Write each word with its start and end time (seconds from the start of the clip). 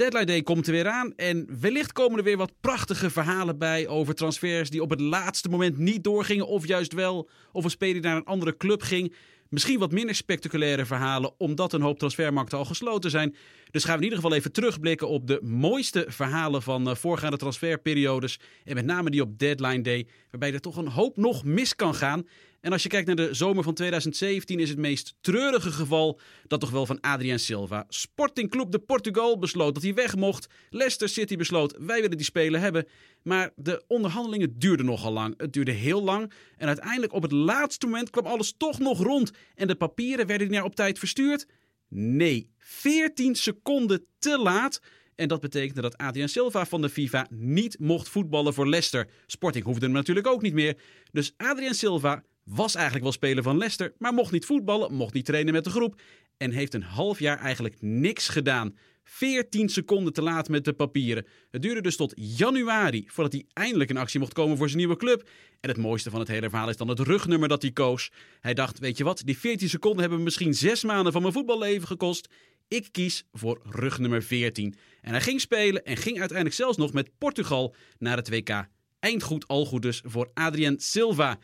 Deadline 0.00 0.24
Day 0.24 0.42
komt 0.42 0.66
er 0.66 0.72
weer 0.72 0.88
aan 0.88 1.12
en 1.16 1.60
wellicht 1.60 1.92
komen 1.92 2.18
er 2.18 2.24
weer 2.24 2.36
wat 2.36 2.52
prachtige 2.60 3.10
verhalen 3.10 3.58
bij 3.58 3.88
over 3.88 4.14
transfers 4.14 4.70
die 4.70 4.82
op 4.82 4.90
het 4.90 5.00
laatste 5.00 5.48
moment 5.48 5.78
niet 5.78 6.04
doorgingen 6.04 6.46
of 6.46 6.66
juist 6.66 6.92
wel, 6.92 7.28
of 7.52 7.64
een 7.64 7.70
speler 7.70 8.02
naar 8.02 8.16
een 8.16 8.24
andere 8.24 8.56
club 8.56 8.82
ging. 8.82 9.14
Misschien 9.48 9.78
wat 9.78 9.92
minder 9.92 10.14
spectaculaire 10.14 10.86
verhalen, 10.86 11.32
omdat 11.38 11.72
een 11.72 11.80
hoop 11.80 11.98
transfermarkten 11.98 12.58
al 12.58 12.64
gesloten 12.64 13.10
zijn. 13.10 13.36
Dus 13.70 13.84
gaan 13.84 13.98
we 13.98 14.04
in 14.04 14.10
ieder 14.10 14.18
geval 14.18 14.36
even 14.36 14.52
terugblikken 14.52 15.08
op 15.08 15.26
de 15.26 15.40
mooiste 15.42 16.04
verhalen 16.08 16.62
van 16.62 16.88
uh, 16.88 16.94
voorgaande 16.94 17.36
transferperiodes. 17.36 18.40
En 18.64 18.74
met 18.74 18.84
name 18.84 19.10
die 19.10 19.22
op 19.22 19.38
Deadline 19.38 19.82
Day, 19.82 20.06
waarbij 20.30 20.52
er 20.52 20.60
toch 20.60 20.76
een 20.76 20.88
hoop 20.88 21.16
nog 21.16 21.44
mis 21.44 21.76
kan 21.76 21.94
gaan. 21.94 22.26
En 22.60 22.72
als 22.72 22.82
je 22.82 22.88
kijkt 22.88 23.06
naar 23.06 23.16
de 23.16 23.34
zomer 23.34 23.64
van 23.64 23.74
2017 23.74 24.60
is 24.60 24.68
het 24.68 24.78
meest 24.78 25.14
treurige 25.20 25.70
geval 25.70 26.20
dat 26.46 26.60
toch 26.60 26.70
wel 26.70 26.86
van 26.86 27.00
Adrian 27.00 27.38
Silva. 27.38 27.84
Sporting 27.88 28.50
Club 28.50 28.70
de 28.70 28.78
Portugal 28.78 29.38
besloot 29.38 29.74
dat 29.74 29.82
hij 29.82 29.94
weg 29.94 30.16
mocht. 30.16 30.46
Leicester 30.70 31.08
City 31.08 31.36
besloot 31.36 31.76
wij 31.78 32.00
willen 32.00 32.16
die 32.16 32.26
speler 32.26 32.60
hebben. 32.60 32.86
Maar 33.22 33.50
de 33.56 33.84
onderhandelingen 33.86 34.58
duurden 34.58 34.86
nogal 34.86 35.12
lang. 35.12 35.34
Het 35.36 35.52
duurde 35.52 35.72
heel 35.72 36.02
lang. 36.02 36.32
En 36.56 36.66
uiteindelijk 36.66 37.12
op 37.12 37.22
het 37.22 37.32
laatste 37.32 37.86
moment 37.86 38.10
kwam 38.10 38.26
alles 38.26 38.54
toch 38.56 38.78
nog 38.78 39.02
rond. 39.02 39.30
En 39.54 39.66
de 39.66 39.74
papieren 39.74 40.26
werden 40.26 40.50
naar 40.50 40.64
op 40.64 40.74
tijd 40.74 40.98
verstuurd. 40.98 41.46
Nee, 41.90 42.50
14 42.58 43.34
seconden 43.34 44.06
te 44.18 44.38
laat. 44.38 44.80
En 45.14 45.28
dat 45.28 45.40
betekende 45.40 45.80
dat 45.80 45.96
Adrian 45.96 46.28
Silva 46.28 46.66
van 46.66 46.82
de 46.82 46.88
FIFA 46.88 47.26
niet 47.30 47.78
mocht 47.78 48.08
voetballen 48.08 48.54
voor 48.54 48.68
Leicester. 48.68 49.08
Sporting 49.26 49.64
hoefde 49.64 49.84
hem 49.84 49.94
natuurlijk 49.94 50.26
ook 50.26 50.42
niet 50.42 50.54
meer. 50.54 50.76
Dus 51.12 51.34
Adrian 51.36 51.74
Silva 51.74 52.22
was 52.44 52.74
eigenlijk 52.74 53.04
wel 53.04 53.12
speler 53.12 53.42
van 53.42 53.56
Leicester, 53.56 53.94
maar 53.98 54.14
mocht 54.14 54.32
niet 54.32 54.46
voetballen, 54.46 54.94
mocht 54.94 55.14
niet 55.14 55.24
trainen 55.24 55.52
met 55.52 55.64
de 55.64 55.70
groep. 55.70 56.00
En 56.36 56.50
heeft 56.50 56.74
een 56.74 56.82
half 56.82 57.18
jaar 57.18 57.38
eigenlijk 57.38 57.76
niks 57.80 58.28
gedaan. 58.28 58.76
14 59.12 59.68
seconden 59.68 60.12
te 60.12 60.22
laat 60.22 60.48
met 60.48 60.64
de 60.64 60.72
papieren. 60.72 61.26
Het 61.50 61.62
duurde 61.62 61.80
dus 61.80 61.96
tot 61.96 62.12
januari 62.16 63.04
voordat 63.06 63.32
hij 63.32 63.44
eindelijk 63.52 63.90
in 63.90 63.96
actie 63.96 64.20
mocht 64.20 64.32
komen 64.32 64.56
voor 64.56 64.66
zijn 64.66 64.78
nieuwe 64.78 64.96
club. 64.96 65.28
En 65.60 65.68
het 65.68 65.78
mooiste 65.78 66.10
van 66.10 66.18
het 66.20 66.28
hele 66.28 66.48
verhaal 66.48 66.68
is 66.68 66.76
dan 66.76 66.88
het 66.88 66.98
rugnummer 66.98 67.48
dat 67.48 67.62
hij 67.62 67.70
koos. 67.70 68.10
Hij 68.40 68.54
dacht, 68.54 68.78
weet 68.78 68.96
je 68.96 69.04
wat, 69.04 69.22
die 69.24 69.38
14 69.38 69.68
seconden 69.68 70.00
hebben 70.00 70.22
misschien 70.22 70.54
zes 70.54 70.84
maanden 70.84 71.12
van 71.12 71.22
mijn 71.22 71.34
voetballeven 71.34 71.86
gekost. 71.86 72.28
Ik 72.68 72.88
kies 72.90 73.24
voor 73.32 73.60
rugnummer 73.70 74.22
14. 74.22 74.74
En 75.00 75.10
hij 75.10 75.20
ging 75.20 75.40
spelen 75.40 75.84
en 75.84 75.96
ging 75.96 76.18
uiteindelijk 76.18 76.56
zelfs 76.56 76.76
nog 76.76 76.92
met 76.92 77.10
Portugal 77.18 77.74
naar 77.98 78.16
het 78.16 78.28
WK. 78.28 78.66
Eindgoed 78.98 79.48
al 79.48 79.66
goed 79.66 79.82
dus 79.82 80.02
voor 80.04 80.30
Adrian 80.34 80.78
Silva. 80.78 81.38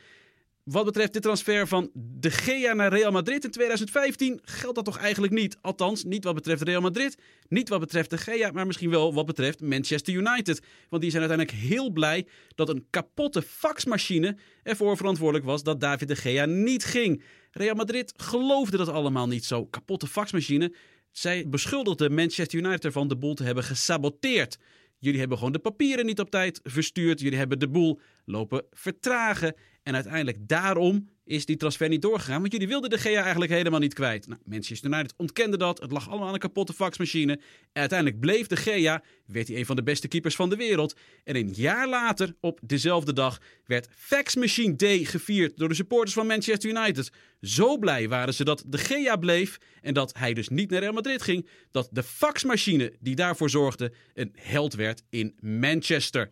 Wat 0.70 0.84
betreft 0.84 1.12
de 1.12 1.20
transfer 1.20 1.68
van 1.68 1.90
De 1.94 2.30
Gea 2.30 2.72
naar 2.72 2.92
Real 2.92 3.12
Madrid 3.12 3.44
in 3.44 3.50
2015 3.50 4.40
geldt 4.42 4.74
dat 4.74 4.84
toch 4.84 4.98
eigenlijk 4.98 5.32
niet. 5.32 5.56
Althans, 5.60 6.04
niet 6.04 6.24
wat 6.24 6.34
betreft 6.34 6.62
Real 6.62 6.80
Madrid, 6.80 7.18
niet 7.48 7.68
wat 7.68 7.80
betreft 7.80 8.10
De 8.10 8.18
Gea, 8.18 8.50
maar 8.50 8.66
misschien 8.66 8.90
wel 8.90 9.14
wat 9.14 9.26
betreft 9.26 9.60
Manchester 9.60 10.14
United. 10.14 10.62
Want 10.88 11.02
die 11.02 11.10
zijn 11.10 11.28
uiteindelijk 11.28 11.68
heel 11.68 11.90
blij 11.90 12.26
dat 12.54 12.68
een 12.68 12.86
kapotte 12.90 13.42
faxmachine 13.42 14.36
ervoor 14.62 14.96
verantwoordelijk 14.96 15.44
was 15.46 15.62
dat 15.62 15.80
David 15.80 16.08
De 16.08 16.16
Gea 16.16 16.44
niet 16.44 16.84
ging. 16.84 17.22
Real 17.50 17.74
Madrid 17.74 18.12
geloofde 18.16 18.76
dat 18.76 18.88
allemaal 18.88 19.26
niet 19.26 19.44
zo. 19.44 19.66
Kapotte 19.66 20.06
faxmachine. 20.06 20.74
Zij 21.10 21.48
beschuldigden 21.48 22.14
Manchester 22.14 22.58
United 22.58 22.84
ervan 22.84 23.08
de 23.08 23.16
boel 23.16 23.34
te 23.34 23.44
hebben 23.44 23.64
gesaboteerd. 23.64 24.58
Jullie 24.98 25.18
hebben 25.18 25.38
gewoon 25.38 25.52
de 25.52 25.58
papieren 25.58 26.06
niet 26.06 26.20
op 26.20 26.30
tijd 26.30 26.60
verstuurd. 26.62 27.20
Jullie 27.20 27.38
hebben 27.38 27.58
de 27.58 27.68
boel 27.68 28.00
lopen 28.26 28.64
vertragen. 28.70 29.54
En 29.82 29.94
uiteindelijk 29.94 30.48
daarom 30.48 31.08
is 31.24 31.46
die 31.46 31.56
transfer 31.56 31.88
niet 31.88 32.02
doorgegaan. 32.02 32.40
Want 32.40 32.52
jullie 32.52 32.68
wilden 32.68 32.90
de 32.90 32.98
GA 32.98 33.22
eigenlijk 33.22 33.50
helemaal 33.50 33.80
niet 33.80 33.94
kwijt. 33.94 34.26
Nou, 34.26 34.40
Manchester 34.44 34.90
United 34.90 35.14
ontkende 35.16 35.56
dat. 35.56 35.80
Het 35.80 35.92
lag 35.92 36.08
allemaal 36.08 36.28
aan 36.28 36.34
een 36.34 36.40
kapotte 36.40 36.72
faxmachine. 36.72 37.32
En 37.32 37.80
uiteindelijk 37.80 38.20
bleef 38.20 38.46
de 38.46 38.56
GA, 38.56 39.02
werd 39.26 39.48
hij 39.48 39.56
een 39.56 39.66
van 39.66 39.76
de 39.76 39.82
beste 39.82 40.08
keepers 40.08 40.36
van 40.36 40.48
de 40.48 40.56
wereld. 40.56 40.96
En 41.24 41.36
een 41.36 41.52
jaar 41.52 41.88
later, 41.88 42.34
op 42.40 42.60
dezelfde 42.62 43.12
dag, 43.12 43.40
werd 43.64 43.88
Fax 43.96 44.34
Machine 44.34 44.76
Day 44.76 45.04
gevierd 45.04 45.56
door 45.56 45.68
de 45.68 45.74
supporters 45.74 46.14
van 46.14 46.26
Manchester 46.26 46.70
United. 46.70 47.10
Zo 47.40 47.78
blij 47.78 48.08
waren 48.08 48.34
ze 48.34 48.44
dat 48.44 48.64
de 48.66 48.78
GA 48.78 49.16
bleef 49.16 49.58
en 49.82 49.94
dat 49.94 50.18
hij 50.18 50.34
dus 50.34 50.48
niet 50.48 50.70
naar 50.70 50.80
Real 50.80 50.92
Madrid 50.92 51.22
ging. 51.22 51.48
Dat 51.70 51.88
de 51.92 52.02
faxmachine 52.02 52.92
die 53.00 53.14
daarvoor 53.14 53.50
zorgde 53.50 53.92
een 54.14 54.32
held 54.34 54.74
werd 54.74 55.02
in 55.10 55.34
Manchester 55.40 56.30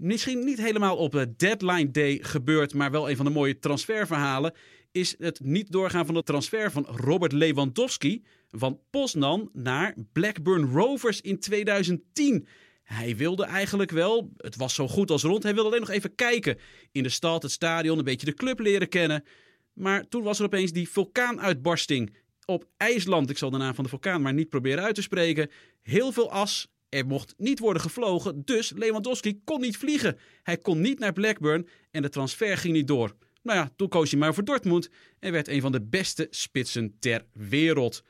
misschien 0.00 0.44
niet 0.44 0.60
helemaal 0.60 0.96
op 0.96 1.26
deadline 1.36 1.90
day 1.90 2.18
gebeurt, 2.22 2.74
maar 2.74 2.90
wel 2.90 3.10
een 3.10 3.16
van 3.16 3.24
de 3.24 3.30
mooie 3.30 3.58
transferverhalen, 3.58 4.54
is 4.92 5.14
het 5.18 5.40
niet 5.42 5.72
doorgaan 5.72 6.06
van 6.06 6.14
de 6.14 6.22
transfer 6.22 6.70
van 6.70 6.86
Robert 6.86 7.32
Lewandowski 7.32 8.22
van 8.50 8.80
Poznan 8.90 9.50
naar 9.52 9.94
Blackburn 10.12 10.72
Rovers 10.72 11.20
in 11.20 11.38
2010. 11.38 12.46
Hij 12.82 13.16
wilde 13.16 13.44
eigenlijk 13.44 13.90
wel, 13.90 14.32
het 14.36 14.56
was 14.56 14.74
zo 14.74 14.88
goed 14.88 15.10
als 15.10 15.22
rond, 15.22 15.42
hij 15.42 15.54
wilde 15.54 15.68
alleen 15.68 15.80
nog 15.80 15.90
even 15.90 16.14
kijken 16.14 16.58
in 16.92 17.02
de 17.02 17.08
stad, 17.08 17.42
het 17.42 17.52
stadion, 17.52 17.98
een 17.98 18.04
beetje 18.04 18.26
de 18.26 18.34
club 18.34 18.58
leren 18.58 18.88
kennen. 18.88 19.24
Maar 19.72 20.08
toen 20.08 20.22
was 20.22 20.38
er 20.38 20.44
opeens 20.44 20.72
die 20.72 20.88
vulkaanuitbarsting 20.88 22.16
op 22.44 22.64
IJsland. 22.76 23.30
Ik 23.30 23.38
zal 23.38 23.50
de 23.50 23.56
naam 23.56 23.74
van 23.74 23.84
de 23.84 23.90
vulkaan 23.90 24.22
maar 24.22 24.34
niet 24.34 24.48
proberen 24.48 24.84
uit 24.84 24.94
te 24.94 25.02
spreken. 25.02 25.50
Heel 25.82 26.12
veel 26.12 26.32
as, 26.32 26.68
er 26.90 27.06
mocht 27.06 27.34
niet 27.36 27.58
worden 27.58 27.82
gevlogen, 27.82 28.42
dus 28.44 28.72
Lewandowski 28.76 29.40
kon 29.44 29.60
niet 29.60 29.76
vliegen. 29.76 30.18
Hij 30.42 30.56
kon 30.56 30.80
niet 30.80 30.98
naar 30.98 31.12
Blackburn 31.12 31.68
en 31.90 32.02
de 32.02 32.08
transfer 32.08 32.56
ging 32.56 32.74
niet 32.74 32.88
door. 32.88 33.16
Nou 33.42 33.58
ja, 33.58 33.70
toen 33.76 33.88
koos 33.88 34.10
hij 34.10 34.20
maar 34.20 34.34
voor 34.34 34.44
Dortmund 34.44 34.90
en 35.18 35.32
werd 35.32 35.48
een 35.48 35.60
van 35.60 35.72
de 35.72 35.82
beste 35.82 36.26
spitsen 36.30 36.96
ter 36.98 37.24
wereld. 37.32 38.02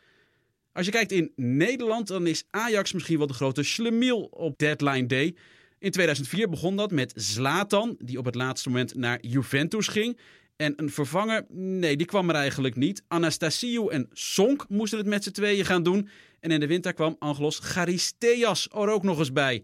Als 0.73 0.87
je 0.87 0.93
kijkt 0.93 1.13
in 1.13 1.33
Nederland, 1.37 2.07
dan 2.07 2.27
is 2.27 2.45
Ajax 2.51 2.93
misschien 2.93 3.19
wel 3.19 3.27
de 3.27 3.33
grote 3.35 3.63
schlemiel 3.63 4.23
op 4.23 4.59
deadline 4.59 5.07
day. 5.07 5.35
In 5.79 5.91
2004 5.91 6.49
begon 6.49 6.77
dat 6.77 6.91
met 6.91 7.13
Zlatan, 7.17 7.97
die 7.99 8.19
op 8.19 8.25
het 8.25 8.35
laatste 8.35 8.69
moment 8.69 8.95
naar 8.95 9.19
Juventus 9.21 9.89
ging. 9.89 10.19
En 10.61 10.73
een 10.77 10.91
vervanger, 10.91 11.45
nee, 11.53 11.97
die 11.97 12.07
kwam 12.07 12.29
er 12.29 12.35
eigenlijk 12.35 12.77
niet. 12.77 13.03
Anastasiou 13.09 13.93
en 13.93 14.09
Sonk 14.13 14.69
moesten 14.69 14.99
het 14.99 15.07
met 15.07 15.23
z'n 15.23 15.31
tweeën 15.31 15.65
gaan 15.65 15.83
doen. 15.83 16.09
En 16.41 16.51
in 16.51 16.61
de 16.61 16.67
winter 16.67 16.93
kwam 16.93 17.17
Angelos 17.19 17.59
Charisteas 17.59 18.69
er 18.73 18.89
ook 18.89 19.03
nog 19.03 19.19
eens 19.19 19.33
bij. 19.33 19.63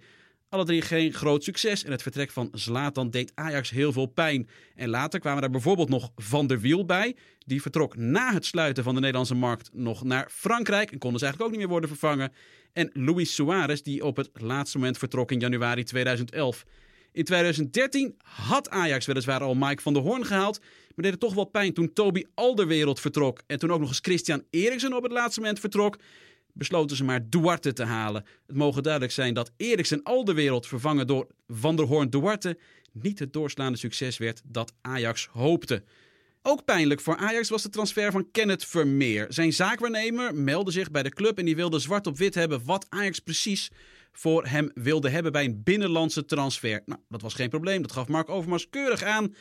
Alle 0.48 0.64
drie 0.64 0.82
geen 0.82 1.12
groot 1.12 1.44
succes 1.44 1.84
en 1.84 1.90
het 1.90 2.02
vertrek 2.02 2.30
van 2.30 2.48
Zlatan 2.52 3.10
deed 3.10 3.32
Ajax 3.34 3.70
heel 3.70 3.92
veel 3.92 4.06
pijn. 4.06 4.48
En 4.74 4.88
later 4.88 5.20
kwamen 5.20 5.42
er 5.42 5.50
bijvoorbeeld 5.50 5.88
nog 5.88 6.10
Van 6.16 6.46
der 6.46 6.60
Wiel 6.60 6.84
bij. 6.84 7.16
Die 7.38 7.62
vertrok 7.62 7.96
na 7.96 8.32
het 8.32 8.44
sluiten 8.44 8.84
van 8.84 8.94
de 8.94 9.00
Nederlandse 9.00 9.34
markt 9.34 9.70
nog 9.72 10.04
naar 10.04 10.28
Frankrijk 10.30 10.92
en 10.92 10.98
kon 10.98 11.12
dus 11.12 11.22
eigenlijk 11.22 11.50
ook 11.50 11.56
niet 11.56 11.66
meer 11.66 11.78
worden 11.78 11.96
vervangen. 11.96 12.32
En 12.72 12.90
Luis 12.92 13.34
Suarez 13.34 13.80
die 13.80 14.04
op 14.04 14.16
het 14.16 14.30
laatste 14.32 14.78
moment 14.78 14.98
vertrok 14.98 15.32
in 15.32 15.40
januari 15.40 15.84
2011. 15.84 16.64
In 17.16 17.24
2013 17.24 18.14
had 18.22 18.70
Ajax 18.70 19.06
weliswaar 19.06 19.40
al 19.40 19.54
Mike 19.54 19.82
van 19.82 19.92
der 19.92 20.02
Hoorn 20.02 20.26
gehaald. 20.26 20.60
Maar 20.96 21.10
deed 21.10 21.20
toch 21.20 21.34
wel 21.34 21.44
pijn 21.44 21.72
toen 21.72 21.92
Toby 21.92 22.24
Alderwereld 22.34 23.00
vertrok. 23.00 23.42
En 23.46 23.58
toen 23.58 23.72
ook 23.72 23.80
nog 23.80 23.88
eens 23.88 23.98
Christian 24.02 24.42
Eriksen 24.50 24.96
op 24.96 25.02
het 25.02 25.12
laatste 25.12 25.40
moment 25.40 25.60
vertrok. 25.60 25.98
Besloten 26.52 26.96
ze 26.96 27.04
maar 27.04 27.28
Duarte 27.28 27.72
te 27.72 27.84
halen. 27.84 28.24
Het 28.46 28.56
mogen 28.56 28.82
duidelijk 28.82 29.12
zijn 29.12 29.34
dat 29.34 29.50
Eriksen 29.56 30.02
Alderwereld 30.02 30.66
vervangen 30.66 31.06
door 31.06 31.26
Van 31.48 31.76
der 31.76 31.86
Hoorn 31.86 32.10
Duarte 32.10 32.58
niet 32.92 33.18
het 33.18 33.32
doorslaande 33.32 33.78
succes 33.78 34.18
werd 34.18 34.40
dat 34.44 34.72
Ajax 34.80 35.28
hoopte. 35.32 35.82
Ook 36.42 36.64
pijnlijk 36.64 37.00
voor 37.00 37.16
Ajax 37.16 37.48
was 37.48 37.62
de 37.62 37.68
transfer 37.68 38.12
van 38.12 38.30
Kenneth 38.30 38.64
Vermeer. 38.64 39.26
Zijn 39.28 39.52
zaakwaarnemer 39.52 40.34
meldde 40.34 40.70
zich 40.70 40.90
bij 40.90 41.02
de 41.02 41.10
club 41.10 41.38
en 41.38 41.44
die 41.44 41.56
wilde 41.56 41.78
zwart 41.78 42.06
op 42.06 42.16
wit 42.16 42.34
hebben 42.34 42.64
wat 42.64 42.86
Ajax 42.88 43.18
precies 43.18 43.70
voor 44.12 44.46
hem 44.46 44.70
wilde 44.74 45.08
hebben 45.08 45.32
bij 45.32 45.44
een 45.44 45.62
binnenlandse 45.62 46.24
transfer. 46.24 46.82
Nou, 46.86 47.00
dat 47.08 47.22
was 47.22 47.34
geen 47.34 47.48
probleem. 47.48 47.82
Dat 47.82 47.92
gaf 47.92 48.08
Mark 48.08 48.28
Overmars 48.28 48.68
keurig 48.70 49.02
aan. 49.02 49.34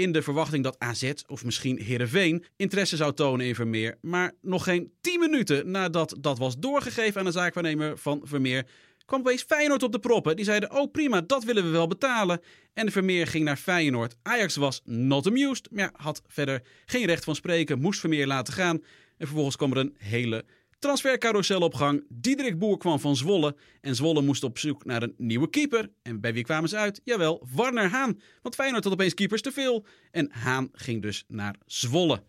In 0.00 0.12
de 0.12 0.22
verwachting 0.22 0.64
dat 0.64 0.78
AZ 0.78 1.12
of 1.26 1.44
misschien 1.44 1.78
Herenveen 1.78 2.44
interesse 2.56 2.96
zou 2.96 3.14
tonen 3.14 3.46
in 3.46 3.54
Vermeer. 3.54 3.98
Maar 4.00 4.32
nog 4.40 4.64
geen 4.64 4.92
10 5.00 5.20
minuten 5.20 5.70
nadat 5.70 6.16
dat 6.20 6.38
was 6.38 6.58
doorgegeven 6.58 7.20
aan 7.20 7.26
de 7.26 7.32
zaakwaarnemer 7.32 7.98
van 7.98 8.20
Vermeer, 8.24 8.66
kwam 9.04 9.20
opeens 9.20 9.42
Feyenoord 9.42 9.82
op 9.82 9.92
de 9.92 9.98
proppen. 9.98 10.36
Die 10.36 10.44
zeiden: 10.44 10.70
Oh 10.70 10.90
prima, 10.90 11.20
dat 11.20 11.44
willen 11.44 11.64
we 11.64 11.70
wel 11.70 11.86
betalen. 11.86 12.40
En 12.72 12.92
Vermeer 12.92 13.26
ging 13.26 13.44
naar 13.44 13.56
Feyenoord. 13.56 14.16
Ajax 14.22 14.56
was 14.56 14.80
not 14.84 15.26
amused, 15.26 15.68
maar 15.70 15.90
had 15.96 16.22
verder 16.26 16.62
geen 16.86 17.06
recht 17.06 17.24
van 17.24 17.34
spreken, 17.34 17.80
moest 17.80 18.00
Vermeer 18.00 18.26
laten 18.26 18.54
gaan. 18.54 18.76
En 19.16 19.26
vervolgens 19.26 19.56
kwam 19.56 19.70
er 19.70 19.78
een 19.78 19.94
hele 19.98 20.44
Transfercarousel 20.80 21.60
op 21.60 21.74
gang. 21.74 22.04
Diederik 22.08 22.58
Boer 22.58 22.78
kwam 22.78 23.00
van 23.00 23.16
Zwolle. 23.16 23.56
En 23.80 23.94
Zwolle 23.94 24.22
moest 24.22 24.44
op 24.44 24.58
zoek 24.58 24.84
naar 24.84 25.02
een 25.02 25.14
nieuwe 25.16 25.50
keeper. 25.50 25.90
En 26.02 26.20
bij 26.20 26.32
wie 26.32 26.44
kwamen 26.44 26.68
ze 26.68 26.76
uit? 26.76 27.00
Jawel, 27.04 27.46
Warner 27.54 27.88
Haan. 27.88 28.20
Want 28.42 28.54
Feyenoord 28.54 28.84
had 28.84 28.92
opeens 28.92 29.14
keepers 29.14 29.42
te 29.42 29.52
veel. 29.52 29.84
En 30.10 30.30
Haan 30.32 30.68
ging 30.72 31.02
dus 31.02 31.24
naar 31.28 31.54
Zwolle. 31.66 32.22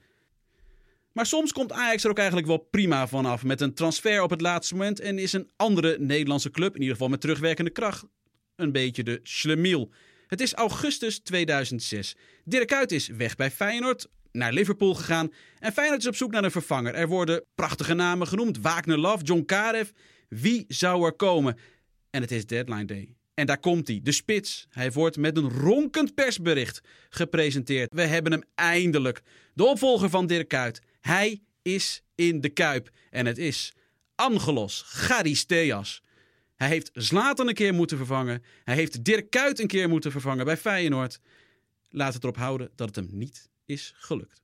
Maar 1.11 1.25
soms 1.25 1.51
komt 1.51 1.71
Ajax 1.71 2.03
er 2.03 2.09
ook 2.09 2.17
eigenlijk 2.17 2.47
wel 2.47 2.57
prima 2.57 3.07
vanaf 3.07 3.43
met 3.43 3.61
een 3.61 3.73
transfer 3.73 4.21
op 4.21 4.29
het 4.29 4.41
laatste 4.41 4.75
moment 4.75 4.99
en 4.99 5.19
is 5.19 5.33
een 5.33 5.49
andere 5.55 5.99
Nederlandse 5.99 6.51
club, 6.51 6.73
in 6.73 6.79
ieder 6.79 6.93
geval 6.93 7.09
met 7.09 7.21
terugwerkende 7.21 7.71
kracht, 7.71 8.05
een 8.55 8.71
beetje 8.71 9.03
de 9.03 9.19
schlemiel. 9.23 9.91
Het 10.27 10.41
is 10.41 10.53
augustus 10.53 11.19
2006. 11.19 12.15
Dirk 12.45 12.67
Kuyt 12.67 12.91
is 12.91 13.07
weg 13.07 13.35
bij 13.35 13.51
Feyenoord 13.51 14.07
naar 14.31 14.53
Liverpool 14.53 14.93
gegaan. 14.93 15.33
En 15.59 15.71
Feyenoord 15.71 16.01
is 16.01 16.07
op 16.07 16.15
zoek 16.15 16.31
naar 16.31 16.43
een 16.43 16.51
vervanger. 16.51 16.93
Er 16.93 17.07
worden 17.07 17.43
prachtige 17.55 17.93
namen 17.93 18.27
genoemd. 18.27 18.59
Wagner 18.59 18.97
Love, 18.97 19.23
John 19.23 19.45
Karev. 19.45 19.89
Wie 20.29 20.65
zou 20.67 21.05
er 21.05 21.13
komen? 21.13 21.57
En 22.09 22.21
het 22.21 22.31
is 22.31 22.45
deadline 22.45 22.85
day. 22.85 23.15
En 23.33 23.45
daar 23.45 23.59
komt 23.59 23.87
hij, 23.87 23.99
de 24.03 24.11
spits. 24.11 24.67
Hij 24.69 24.91
wordt 24.91 25.17
met 25.17 25.37
een 25.37 25.49
ronkend 25.49 26.13
persbericht 26.13 26.81
gepresenteerd. 27.09 27.93
We 27.93 28.01
hebben 28.01 28.31
hem 28.31 28.43
eindelijk. 28.55 29.21
De 29.53 29.65
opvolger 29.65 30.09
van 30.09 30.27
Dirk 30.27 30.47
Kuyt. 30.47 30.81
Hij 30.99 31.41
is 31.61 32.03
in 32.15 32.41
de 32.41 32.49
Kuip. 32.49 32.89
En 33.09 33.25
het 33.25 33.37
is 33.37 33.73
Angelos 34.15 34.83
Charisteas. 34.85 36.01
Hij 36.55 36.67
heeft 36.67 36.89
Zlatan 36.93 37.47
een 37.47 37.53
keer 37.53 37.73
moeten 37.73 37.97
vervangen. 37.97 38.43
Hij 38.63 38.75
heeft 38.75 39.03
Dirk 39.03 39.29
Kuyt 39.29 39.59
een 39.59 39.67
keer 39.67 39.89
moeten 39.89 40.11
vervangen 40.11 40.45
bij 40.45 40.57
Feyenoord. 40.57 41.19
Laat 41.89 42.13
het 42.13 42.23
erop 42.23 42.37
houden 42.37 42.71
dat 42.75 42.87
het 42.87 42.95
hem 42.95 43.07
niet 43.11 43.49
is 43.71 43.93
gelukt. 43.97 44.41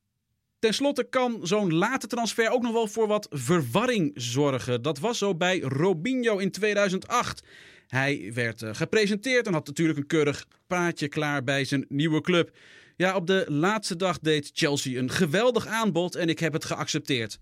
Ten 0.59 0.73
slotte 0.73 1.03
kan 1.03 1.39
zo'n 1.43 1.73
late 1.73 2.07
transfer 2.07 2.49
ook 2.49 2.61
nog 2.61 2.71
wel 2.71 2.87
voor 2.87 3.07
wat 3.07 3.27
verwarring 3.29 4.11
zorgen. 4.15 4.81
Dat 4.81 4.99
was 4.99 5.17
zo 5.17 5.35
bij 5.35 5.59
Robinho 5.59 6.37
in 6.37 6.51
2008. 6.51 7.43
Hij 7.87 8.31
werd 8.33 8.61
eh, 8.61 8.73
gepresenteerd 8.73 9.47
en 9.47 9.53
had 9.53 9.67
natuurlijk 9.67 9.99
een 9.99 10.07
keurig 10.07 10.47
praatje 10.67 11.07
klaar 11.07 11.43
bij 11.43 11.65
zijn 11.65 11.85
nieuwe 11.89 12.21
club. 12.21 12.57
Ja, 12.95 13.15
op 13.15 13.27
de 13.27 13.45
laatste 13.47 13.95
dag 13.95 14.19
deed 14.19 14.51
Chelsea 14.53 14.99
een 14.99 15.11
geweldig 15.11 15.67
aanbod 15.67 16.15
en 16.15 16.29
ik 16.29 16.39
heb 16.39 16.53
het 16.53 16.65
geaccepteerd. 16.65 17.39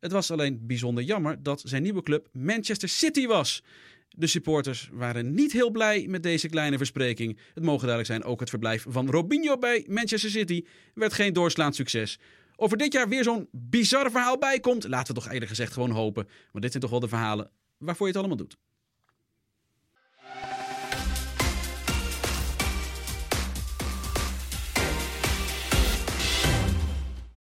Het 0.00 0.12
was 0.12 0.30
alleen 0.30 0.66
bijzonder 0.66 1.04
jammer 1.04 1.42
dat 1.42 1.62
zijn 1.64 1.82
nieuwe 1.82 2.02
club 2.02 2.28
Manchester 2.32 2.88
City 2.88 3.26
was. 3.26 3.62
De 4.18 4.26
supporters 4.26 4.88
waren 4.92 5.34
niet 5.34 5.52
heel 5.52 5.70
blij 5.70 6.06
met 6.08 6.22
deze 6.22 6.48
kleine 6.48 6.76
verspreking. 6.76 7.38
Het 7.54 7.64
mogen 7.64 7.86
duidelijk 7.86 8.06
zijn, 8.06 8.24
ook 8.24 8.40
het 8.40 8.48
verblijf 8.48 8.84
van 8.88 9.10
Robinho 9.10 9.58
bij 9.58 9.84
Manchester 9.88 10.30
City 10.30 10.64
werd 10.94 11.12
geen 11.12 11.32
doorslaand 11.32 11.74
succes. 11.74 12.18
Of 12.56 12.70
er 12.70 12.78
dit 12.78 12.92
jaar 12.92 13.08
weer 13.08 13.22
zo'n 13.22 13.48
bizar 13.52 14.10
verhaal 14.10 14.38
bij 14.38 14.60
komt, 14.60 14.88
laten 14.88 15.14
we 15.14 15.20
toch 15.20 15.30
eerlijk 15.32 15.50
gezegd 15.50 15.72
gewoon 15.72 15.90
hopen. 15.90 16.24
Want 16.24 16.62
dit 16.62 16.70
zijn 16.70 16.82
toch 16.82 16.90
wel 16.90 17.00
de 17.00 17.08
verhalen 17.08 17.50
waarvoor 17.78 18.06
je 18.06 18.12
het 18.12 18.20
allemaal 18.20 18.46
doet. 18.46 18.56